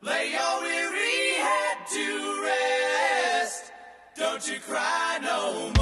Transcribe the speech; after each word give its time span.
Lay 0.00 0.32
your 0.32 0.62
weary 0.62 1.34
head 1.38 1.76
to 1.92 2.42
rest. 2.42 3.70
Don't 4.16 4.48
you 4.48 4.58
cry 4.58 5.20
no 5.22 5.70
more. 5.76 5.81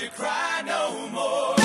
you 0.00 0.08
cry 0.10 0.62
no 0.66 1.08
more. 1.08 1.55